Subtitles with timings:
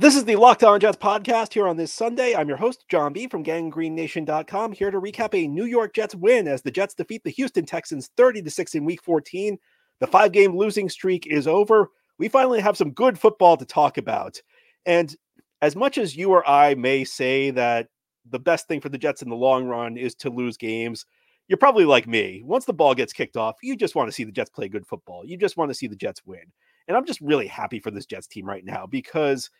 [0.00, 2.34] This is the Locked On Jets podcast here on this Sunday.
[2.34, 3.26] I'm your host, John B.
[3.26, 7.28] from GangGreenNation.com, here to recap a New York Jets win as the Jets defeat the
[7.28, 9.58] Houston Texans 30 to 6 in week 14.
[9.98, 11.90] The five game losing streak is over.
[12.16, 14.40] We finally have some good football to talk about.
[14.86, 15.14] And
[15.60, 17.88] as much as you or I may say that
[18.24, 21.04] the best thing for the Jets in the long run is to lose games,
[21.46, 22.40] you're probably like me.
[22.42, 24.86] Once the ball gets kicked off, you just want to see the Jets play good
[24.86, 25.26] football.
[25.26, 26.44] You just want to see the Jets win.
[26.88, 29.50] And I'm just really happy for this Jets team right now because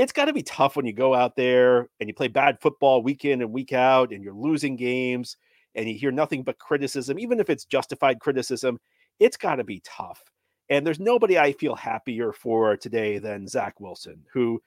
[0.00, 3.02] it's got to be tough when you go out there and you play bad football
[3.02, 5.36] week in and week out and you're losing games
[5.74, 8.80] and you hear nothing but criticism, even if it's justified criticism,
[9.18, 10.22] it's got to be tough.
[10.70, 14.62] And there's nobody I feel happier for today than Zach Wilson, who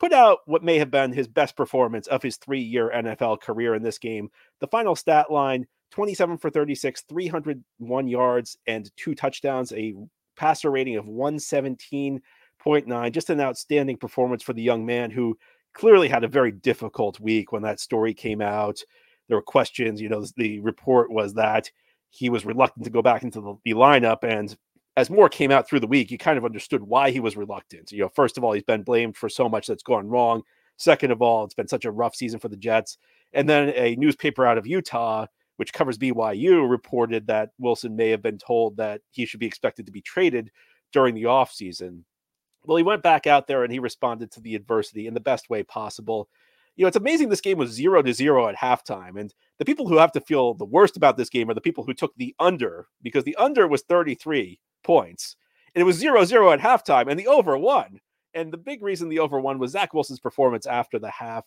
[0.00, 3.74] put out what may have been his best performance of his three year NFL career
[3.74, 4.30] in this game.
[4.60, 9.92] The final stat line 27 for 36, 301 yards, and two touchdowns, a
[10.34, 12.22] passer rating of 117
[12.66, 13.12] 0.9.
[13.12, 15.38] Just an outstanding performance for the young man who
[15.74, 18.80] clearly had a very difficult week when that story came out.
[19.28, 20.00] There were questions.
[20.00, 21.70] You know, the report was that
[22.10, 24.18] he was reluctant to go back into the, the lineup.
[24.22, 24.56] And
[24.96, 27.92] as more came out through the week, you kind of understood why he was reluctant.
[27.92, 30.42] You know, first of all, he's been blamed for so much that's gone wrong.
[30.78, 32.98] Second of all, it's been such a rough season for the Jets.
[33.32, 38.22] And then a newspaper out of Utah, which covers BYU, reported that Wilson may have
[38.22, 40.50] been told that he should be expected to be traded
[40.92, 42.02] during the offseason.
[42.66, 45.48] Well, he went back out there and he responded to the adversity in the best
[45.48, 46.28] way possible.
[46.76, 49.18] You know, it's amazing this game was zero to zero at halftime.
[49.18, 51.84] And the people who have to feel the worst about this game are the people
[51.84, 55.36] who took the under because the under was 33 points
[55.74, 58.00] and it was zero zero at halftime and the over won.
[58.34, 61.44] And the big reason the over won was Zach Wilson's performance after the half.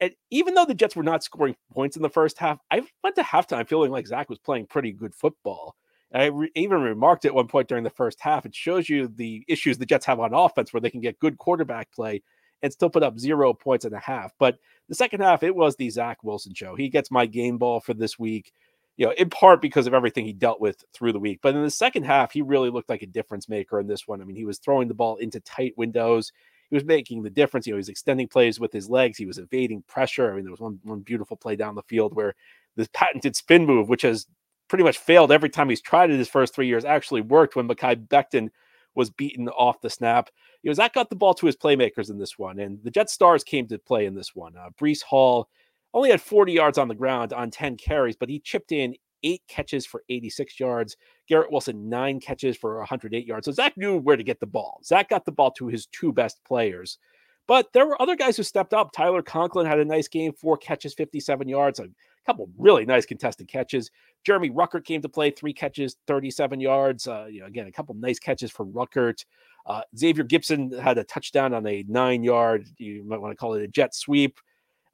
[0.00, 3.16] And even though the Jets were not scoring points in the first half, I went
[3.16, 5.76] to halftime feeling like Zach was playing pretty good football.
[6.12, 9.44] I re- even remarked at one point during the first half, it shows you the
[9.48, 12.22] issues the Jets have on offense where they can get good quarterback play
[12.62, 14.32] and still put up zero points and a half.
[14.38, 16.74] But the second half, it was the Zach Wilson show.
[16.74, 18.52] He gets my game ball for this week,
[18.96, 21.38] you know, in part because of everything he dealt with through the week.
[21.42, 24.20] But in the second half, he really looked like a difference maker in this one.
[24.20, 26.32] I mean, he was throwing the ball into tight windows.
[26.68, 27.66] He was making the difference.
[27.66, 29.16] You know, he was extending plays with his legs.
[29.16, 30.30] He was evading pressure.
[30.30, 32.34] I mean, there was one, one beautiful play down the field where
[32.76, 34.26] this patented spin move, which has
[34.70, 37.68] pretty much failed every time he's tried it his first three years, actually worked when
[37.68, 38.48] Mekhi Becton
[38.94, 40.30] was beaten off the snap.
[40.62, 43.10] You know, Zach got the ball to his playmakers in this one, and the Jet
[43.10, 44.56] stars came to play in this one.
[44.56, 45.48] Uh, Breece Hall
[45.92, 48.94] only had 40 yards on the ground on 10 carries, but he chipped in
[49.24, 50.96] eight catches for 86 yards.
[51.28, 53.46] Garrett Wilson, nine catches for 108 yards.
[53.46, 54.80] So Zach knew where to get the ball.
[54.84, 56.98] Zach got the ball to his two best players.
[57.46, 58.92] But there were other guys who stepped up.
[58.92, 61.80] Tyler Conklin had a nice game, four catches, 57 yards,
[62.24, 63.90] a couple really nice contested catches.
[64.24, 67.06] Jeremy Ruckert came to play, three catches, 37 yards.
[67.06, 69.24] Uh, you know, again, a couple nice catches for Ruckert.
[69.66, 73.54] Uh, Xavier Gipson had a touchdown on a nine yard, you might want to call
[73.54, 74.38] it a jet sweep.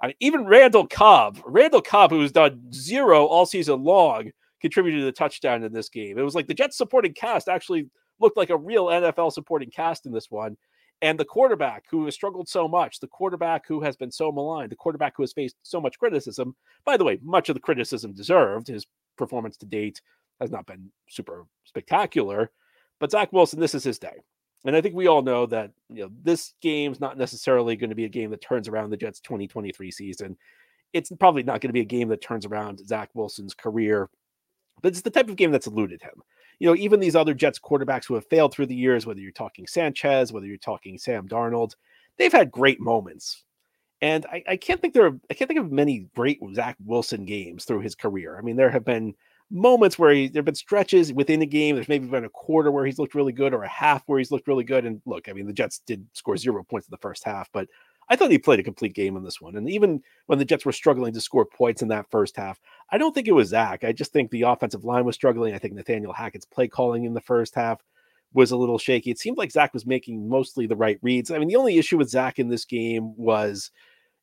[0.00, 5.04] I mean, even Randall Cobb, Randall Cobb, who's done zero all season long, contributed to
[5.04, 6.18] the touchdown in this game.
[6.18, 7.88] It was like the Jets supporting cast actually
[8.20, 10.56] looked like a real NFL supporting cast in this one.
[11.02, 14.72] And the quarterback who has struggled so much, the quarterback who has been so maligned,
[14.72, 16.56] the quarterback who has faced so much criticism.
[16.84, 18.68] By the way, much of the criticism deserved.
[18.68, 18.86] His
[19.18, 20.00] performance to date
[20.40, 22.50] has not been super spectacular.
[22.98, 24.22] But Zach Wilson, this is his day.
[24.64, 27.96] And I think we all know that you know this game's not necessarily going to
[27.96, 30.36] be a game that turns around the Jets 2023 season.
[30.92, 34.08] It's probably not going to be a game that turns around Zach Wilson's career,
[34.82, 36.22] but it's the type of game that's eluded him
[36.58, 39.32] you know, even these other Jets quarterbacks who have failed through the years, whether you're
[39.32, 41.74] talking Sanchez, whether you're talking Sam Darnold,
[42.16, 43.44] they've had great moments.
[44.02, 47.24] And I, I can't think there are, I can't think of many great Zach Wilson
[47.24, 48.36] games through his career.
[48.38, 49.14] I mean, there have been
[49.50, 51.76] moments where he, there have been stretches within a game.
[51.76, 54.30] There's maybe been a quarter where he's looked really good or a half where he's
[54.30, 54.84] looked really good.
[54.84, 57.68] And look, I mean, the Jets did score zero points in the first half, but
[58.08, 59.56] I thought he played a complete game in this one.
[59.56, 62.98] And even when the Jets were struggling to score points in that first half, I
[62.98, 63.82] don't think it was Zach.
[63.82, 65.54] I just think the offensive line was struggling.
[65.54, 67.82] I think Nathaniel Hackett's play calling in the first half
[68.32, 69.10] was a little shaky.
[69.10, 71.30] It seemed like Zach was making mostly the right reads.
[71.30, 73.70] I mean, the only issue with Zach in this game was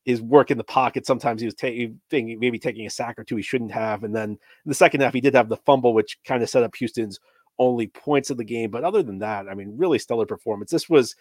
[0.06, 1.06] his work in the pocket.
[1.06, 4.04] Sometimes he was taking maybe taking a sack or two he shouldn't have.
[4.04, 6.64] And then in the second half, he did have the fumble, which kind of set
[6.64, 7.20] up Houston's
[7.60, 8.70] only points of the game.
[8.70, 10.72] But other than that, I mean, really stellar performance.
[10.72, 11.16] This was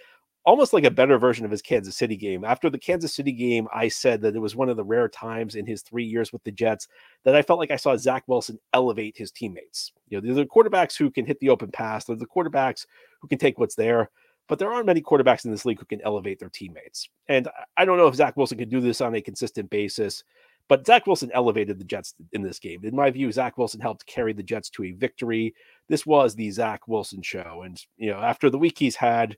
[0.45, 2.45] almost like a better version of his Kansas City game.
[2.45, 5.55] After the Kansas City game, I said that it was one of the rare times
[5.55, 6.89] in his three years with the Jets
[7.25, 9.93] that I felt like I saw Zach Wilson elevate his teammates.
[10.09, 12.87] You know, they're the quarterbacks who can hit the open pass, they're the quarterbacks
[13.21, 14.11] who can take what's there.
[14.49, 17.09] But there aren't many quarterbacks in this league who can elevate their teammates.
[17.29, 20.25] And I don't know if Zach Wilson can do this on a consistent basis,
[20.69, 22.85] but Zach Wilson elevated the Jets in this game.
[22.85, 25.55] In my view, Zach Wilson helped carry the Jets to a victory.
[25.89, 27.63] This was the Zach Wilson show.
[27.65, 29.37] And, you know, after the week he's had,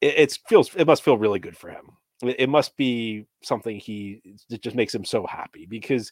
[0.00, 1.90] it, feels it must feel really good for him.
[2.22, 6.10] It, must be something he it just makes him so happy because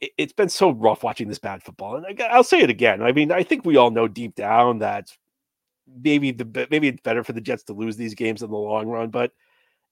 [0.00, 1.96] it, has been so rough watching this bad football.
[1.96, 3.02] And I, I'll say it again.
[3.02, 5.10] I mean, I think we all know deep down that
[6.02, 8.86] maybe the maybe it's better for the Jets to lose these games in the long
[8.88, 9.32] run, but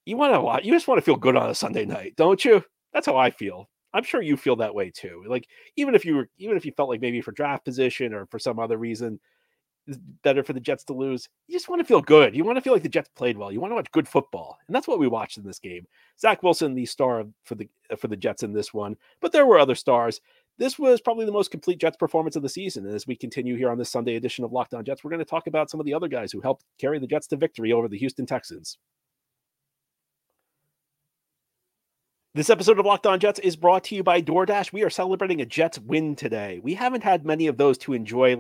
[0.05, 2.44] you want to watch, you just want to feel good on a Sunday night, don't
[2.44, 2.62] you?
[2.93, 3.69] That's how I feel.
[3.93, 5.25] I'm sure you feel that way too.
[5.27, 8.27] Like even if you were even if you felt like maybe for draft position or
[8.27, 9.19] for some other reason
[10.23, 12.35] better for the Jets to lose, you just want to feel good.
[12.35, 13.53] You want to feel like the Jets played well.
[13.53, 14.59] You want to watch good football.
[14.67, 15.87] And that's what we watched in this game.
[16.21, 19.47] Zach Wilson, the star for the uh, for the Jets in this one, but there
[19.47, 20.21] were other stars.
[20.59, 22.87] This was probably the most complete Jets performance of the season.
[22.87, 25.19] And as we continue here on this Sunday edition of Locked On Jets, we're going
[25.19, 27.73] to talk about some of the other guys who helped carry the Jets to victory
[27.73, 28.79] over the Houston Texans.
[32.37, 34.71] This episode of Locked On Jets is brought to you by DoorDash.
[34.71, 36.61] We are celebrating a Jets win today.
[36.62, 38.37] We haven't had many of those to enjoy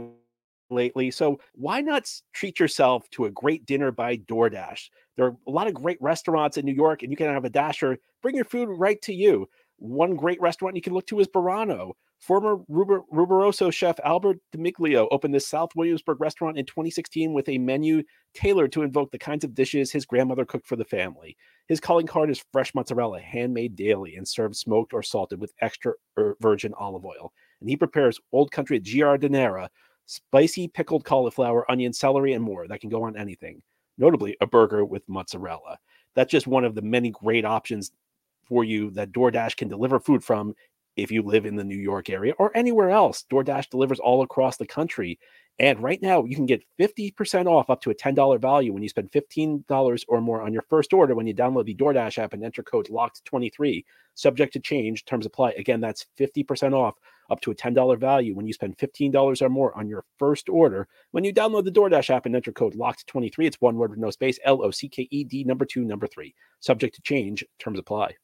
[0.70, 4.88] lately, so why not treat yourself to a great dinner by DoorDash?
[5.16, 7.50] There are a lot of great restaurants in New York, and you can have a
[7.50, 9.48] dasher bring your food right to you.
[9.78, 11.92] One great restaurant you can look to is Barano.
[12.18, 17.48] Former Ruber, Rubirosa chef Albert Di Meglio opened this South Williamsburg restaurant in 2016 with
[17.48, 18.02] a menu
[18.34, 21.36] tailored to invoke the kinds of dishes his grandmother cooked for the family.
[21.68, 25.92] His calling card is fresh mozzarella, handmade daily and served smoked or salted with extra
[26.18, 27.32] er, virgin olive oil.
[27.60, 29.68] And he prepares old country giardiniera,
[30.06, 33.60] spicy pickled cauliflower, onion, celery, and more that can go on anything,
[33.98, 35.78] notably a burger with mozzarella.
[36.14, 37.92] That's just one of the many great options
[38.44, 40.54] for you that DoorDash can deliver food from
[40.96, 43.24] if you live in the New York area or anywhere else.
[43.30, 45.18] DoorDash delivers all across the country.
[45.58, 48.88] And right now, you can get 50% off up to a $10 value when you
[48.88, 52.44] spend $15 or more on your first order when you download the DoorDash app and
[52.44, 53.84] enter code LOCKED23.
[54.14, 55.52] Subject to change, terms apply.
[55.52, 56.94] Again, that's 50% off
[57.30, 60.88] up to a $10 value when you spend $15 or more on your first order
[61.10, 63.46] when you download the DoorDash app and enter code LOCKED23.
[63.46, 66.06] It's one word with no space L O C K E D number two, number
[66.06, 66.34] three.
[66.60, 68.14] Subject to change, terms apply.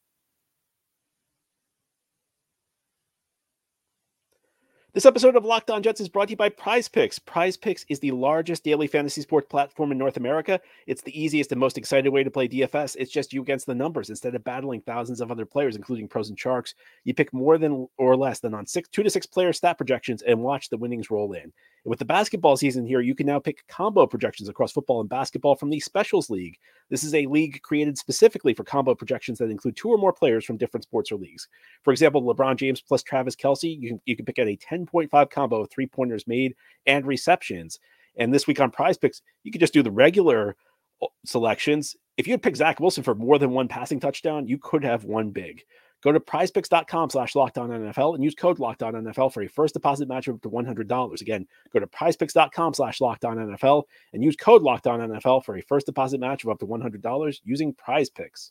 [4.95, 7.25] This episode of Locked On Jets is brought to you by PrizePicks.
[7.25, 10.61] Prize Picks is the largest daily fantasy sports platform in North America.
[10.87, 12.97] It's the easiest and most exciting way to play DFS.
[12.99, 16.29] It's just you against the numbers instead of battling thousands of other players, including pros
[16.29, 16.75] and sharks.
[17.05, 20.21] You pick more than or less than on six, two to six player stat projections
[20.21, 21.55] and watch the winnings roll in.
[21.85, 25.57] With the basketball season here, you can now pick combo projections across football and basketball
[25.57, 26.57] from the Specials League.
[26.91, 30.45] This is a league created specifically for combo projections that include two or more players
[30.45, 31.49] from different sports or leagues.
[31.83, 35.31] For example, LeBron James plus Travis Kelce, you can, you can pick out a 10.5
[35.31, 36.55] combo of three pointers made
[36.87, 37.81] and receptions.
[38.17, 40.55] And this week on PrizePicks, you could just do the regular
[41.03, 41.97] uh, selections.
[42.17, 45.05] If you had picked Zach Wilson for more than one passing touchdown, you could have
[45.05, 45.65] won big.
[46.03, 50.43] Go to prizepicks.com slash NFL and use code NFL for a first deposit match up
[50.43, 51.21] to $100.
[51.21, 56.43] Again, go to prizepicks.com slash NFL and use code NFL for a first deposit match
[56.45, 58.51] of up to $100 using PrizePicks.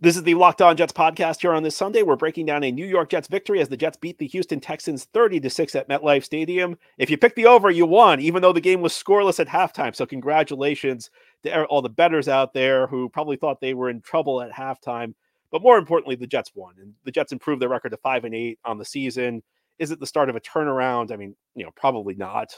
[0.00, 2.04] This is the Locked On Jets podcast here on this Sunday.
[2.04, 5.06] We're breaking down a New York Jets victory as the Jets beat the Houston Texans
[5.06, 6.78] 30 to 6 at MetLife Stadium.
[6.98, 9.96] If you picked the over, you won, even though the game was scoreless at halftime.
[9.96, 11.10] So, congratulations
[11.68, 15.14] all the betters out there who probably thought they were in trouble at halftime.
[15.50, 18.34] But more importantly, the Jets won, and the Jets improved their record to 5 and
[18.34, 19.42] 8 on the season.
[19.78, 21.10] Is it the start of a turnaround?
[21.12, 22.54] I mean, you know, probably not.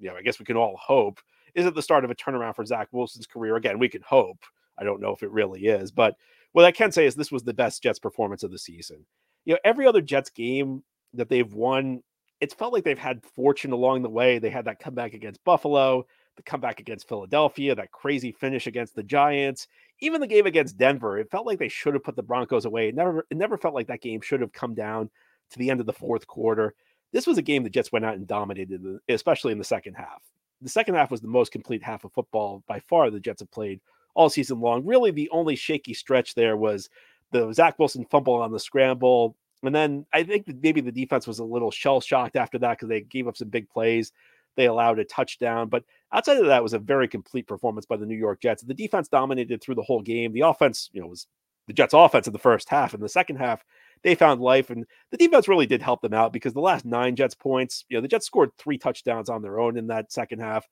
[0.00, 1.20] You know, I guess we can all hope.
[1.54, 3.56] Is it the start of a turnaround for Zach Wilson's career?
[3.56, 4.38] Again, we can hope.
[4.78, 6.16] I don't know if it really is, but
[6.52, 9.04] what I can say is this was the best Jets performance of the season.
[9.44, 10.82] You know, every other Jets game
[11.14, 12.02] that they've won,
[12.40, 14.38] it's felt like they've had fortune along the way.
[14.38, 16.06] They had that comeback against Buffalo,
[16.38, 19.68] the comeback against Philadelphia, that crazy finish against the Giants,
[20.00, 21.18] even the game against Denver.
[21.18, 22.88] It felt like they should have put the Broncos away.
[22.88, 25.10] It never, it never felt like that game should have come down
[25.50, 26.74] to the end of the fourth quarter.
[27.12, 30.22] This was a game the Jets went out and dominated, especially in the second half.
[30.62, 33.50] The second half was the most complete half of football by far the Jets have
[33.50, 33.80] played
[34.14, 34.84] all season long.
[34.84, 36.88] Really, the only shaky stretch there was
[37.30, 39.36] the Zach Wilson fumble on the scramble.
[39.62, 42.88] And then I think maybe the defense was a little shell shocked after that because
[42.88, 44.12] they gave up some big plays.
[44.58, 45.68] They allowed a touchdown.
[45.68, 48.64] But outside of that, was a very complete performance by the New York Jets.
[48.64, 50.32] The defense dominated through the whole game.
[50.32, 51.28] The offense, you know, was
[51.68, 52.92] the Jets' offense in the first half.
[52.92, 53.64] In the second half,
[54.02, 54.70] they found life.
[54.70, 57.96] And the defense really did help them out because the last nine Jets points, you
[57.96, 60.66] know, the Jets scored three touchdowns on their own in that second half.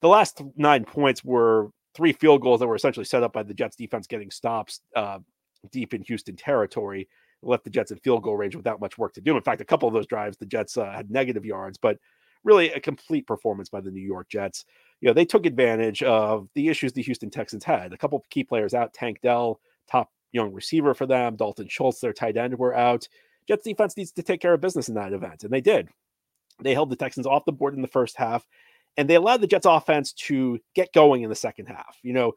[0.00, 3.54] The last nine points were three field goals that were essentially set up by the
[3.54, 5.18] Jets defense getting stops uh,
[5.72, 7.08] deep in Houston territory,
[7.42, 9.36] left the Jets in field goal range without much work to do.
[9.36, 11.98] In fact, a couple of those drives, the Jets uh, had negative yards, but
[12.44, 14.64] really a complete performance by the New York Jets.
[15.00, 17.92] You know, they took advantage of the issues the Houston Texans had.
[17.92, 19.60] A couple of key players out, Tank Dell,
[19.90, 23.08] top young receiver for them, Dalton Schultz, their tight end, were out.
[23.48, 25.88] Jets defense needs to take care of business in that event, and they did.
[26.62, 28.46] They held the Texans off the board in the first half
[28.96, 31.98] and they allowed the Jets offense to get going in the second half.
[32.02, 32.32] You know,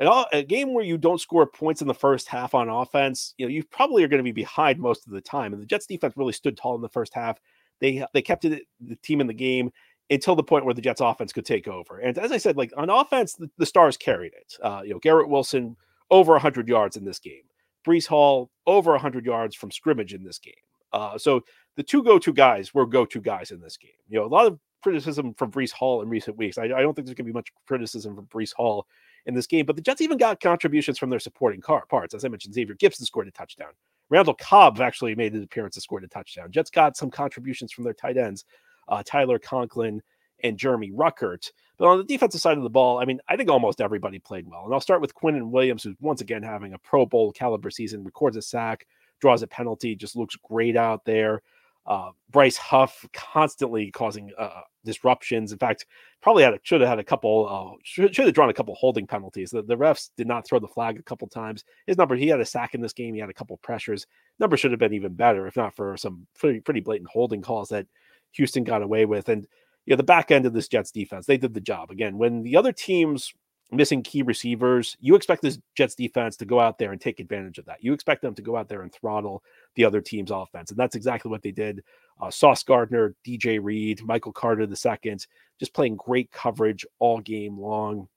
[0.00, 3.46] all, a game where you don't score points in the first half on offense, you
[3.46, 5.52] know, you probably are going to be behind most of the time.
[5.52, 7.38] And the Jets defense really stood tall in the first half.
[7.80, 9.70] They they kept it, the team in the game
[10.10, 11.98] until the point where the Jets offense could take over.
[11.98, 14.56] And as I said, like on offense, the, the Stars carried it.
[14.62, 15.76] Uh, you know, Garrett Wilson
[16.10, 17.42] over 100 yards in this game.
[17.86, 20.52] Breece Hall over 100 yards from scrimmage in this game.
[20.92, 21.42] Uh, so
[21.76, 23.92] the two go-to guys were go-to guys in this game.
[24.08, 26.58] You know, a lot of criticism from Breece Hall in recent weeks.
[26.58, 28.86] I, I don't think there's going to be much criticism from Breece Hall
[29.26, 32.14] in this game, but the Jets even got contributions from their supporting car parts.
[32.14, 33.72] As I mentioned, Xavier Gipson scored a touchdown.
[34.10, 36.50] Randall Cobb actually made an appearance and scored a touchdown.
[36.50, 38.44] Jets got some contributions from their tight ends,
[38.88, 40.02] uh, Tyler Conklin
[40.42, 41.50] and Jeremy Ruckert.
[41.78, 44.46] But on the defensive side of the ball, I mean, I think almost everybody played
[44.46, 44.64] well.
[44.64, 48.04] And I'll start with Quinnen Williams, who's once again having a Pro Bowl caliber season,
[48.04, 48.86] records a sack,
[49.20, 51.42] draws a penalty, just looks great out there.
[51.90, 55.50] Uh, Bryce Huff constantly causing uh, disruptions.
[55.50, 55.86] In fact,
[56.22, 57.48] probably had a, should have had a couple.
[57.48, 59.50] Uh, should, should have drawn a couple holding penalties.
[59.50, 61.64] The, the refs did not throw the flag a couple times.
[61.88, 63.12] His number, he had a sack in this game.
[63.12, 64.06] He had a couple pressures.
[64.38, 67.70] Number should have been even better if not for some pretty, pretty blatant holding calls
[67.70, 67.88] that
[68.34, 69.28] Houston got away with.
[69.28, 69.48] And
[69.84, 72.18] you know, the back end of this Jets defense, they did the job again.
[72.18, 73.34] When the other teams
[73.72, 77.58] missing key receivers, you expect this Jets defense to go out there and take advantage
[77.58, 77.82] of that.
[77.82, 79.42] You expect them to go out there and throttle
[79.74, 80.70] the other team's offense.
[80.70, 81.82] And that's exactly what they did.
[82.20, 85.26] Uh, Sauce Gardner, DJ Reed, Michael Carter the second,
[85.58, 88.08] just playing great coverage all game long.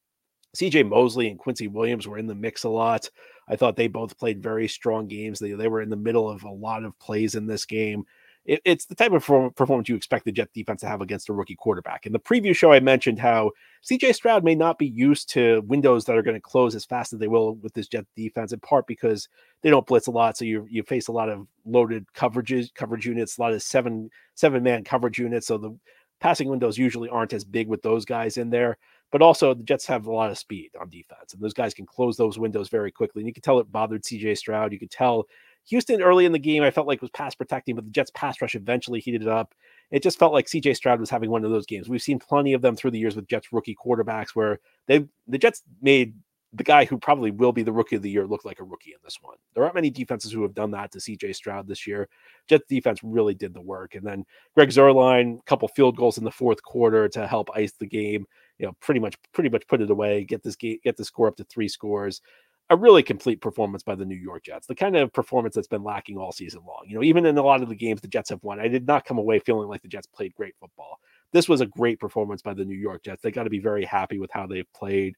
[0.55, 3.09] CJ Mosley and Quincy Williams were in the mix a lot.
[3.47, 5.39] I thought they both played very strong games.
[5.39, 8.05] They, they were in the middle of a lot of plays in this game
[8.45, 9.23] it, it's the type of
[9.55, 12.05] performance you expect the Jet defense to have against a rookie quarterback.
[12.05, 13.51] In the preview show, I mentioned how
[13.83, 17.13] CJ Stroud may not be used to windows that are going to close as fast
[17.13, 19.29] as they will with this Jet defense, in part because
[19.61, 23.05] they don't blitz a lot, so you you face a lot of loaded coverages, coverage
[23.05, 25.47] units, a lot of seven seven man coverage units.
[25.47, 25.77] So the
[26.19, 28.77] passing windows usually aren't as big with those guys in there.
[29.11, 31.85] But also, the Jets have a lot of speed on defense, and those guys can
[31.85, 33.21] close those windows very quickly.
[33.21, 34.73] And you can tell it bothered CJ Stroud.
[34.73, 35.25] You could tell
[35.69, 38.41] Houston early in the game, I felt like was pass protecting, but the Jets pass
[38.41, 39.53] rush eventually heated it up.
[39.91, 41.89] It just felt like CJ Stroud was having one of those games.
[41.89, 45.37] We've seen plenty of them through the years with Jets rookie quarterbacks where they the
[45.37, 46.15] Jets made
[46.55, 48.91] the guy who probably will be the rookie of the year look like a rookie
[48.91, 49.37] in this one.
[49.53, 52.07] There aren't many defenses who have done that to CJ Stroud this year.
[52.47, 53.95] Jets defense really did the work.
[53.95, 54.23] And then
[54.55, 58.27] Greg Zuerlein, a couple field goals in the fourth quarter to help ice the game.
[58.59, 61.27] You know, pretty much pretty much put it away, get this game, get the score
[61.27, 62.21] up to three scores
[62.73, 65.83] a really complete performance by the New York Jets, the kind of performance that's been
[65.83, 66.83] lacking all season long.
[66.87, 68.87] You know, even in a lot of the games the Jets have won, I did
[68.87, 70.99] not come away feeling like the Jets played great football.
[71.31, 73.21] This was a great performance by the New York Jets.
[73.21, 75.15] They got to be very happy with how they've played.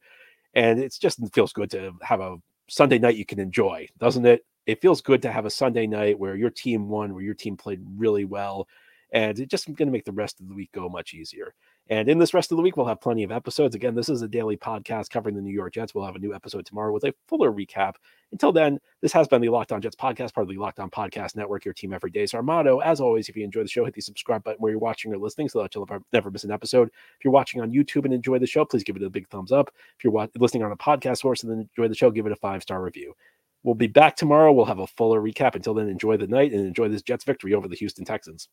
[0.53, 2.37] And it's just it feels good to have a
[2.69, 4.45] Sunday night you can enjoy, doesn't it?
[4.65, 7.57] It feels good to have a Sunday night where your team won, where your team
[7.57, 8.67] played really well.
[9.11, 11.53] And it's just going to make the rest of the week go much easier.
[11.87, 13.75] And in this rest of the week, we'll have plenty of episodes.
[13.75, 15.93] Again, this is a daily podcast covering the New York Jets.
[15.93, 17.93] We'll have a new episode tomorrow with a fuller recap.
[18.31, 20.89] Until then, this has been the Locked On Jets podcast, part of the Locked On
[20.89, 22.25] Podcast Network, your team every day.
[22.25, 24.71] So, our motto, as always, if you enjoy the show, hit the subscribe button where
[24.71, 26.87] you're watching or listening so that you'll never miss an episode.
[26.87, 29.51] If you're watching on YouTube and enjoy the show, please give it a big thumbs
[29.51, 29.69] up.
[29.99, 32.37] If you're listening on a podcast source and then enjoy the show, give it a
[32.37, 33.13] five star review.
[33.61, 34.51] We'll be back tomorrow.
[34.51, 35.53] We'll have a fuller recap.
[35.53, 38.49] Until then, enjoy the night and enjoy this Jets victory over the Houston Texans.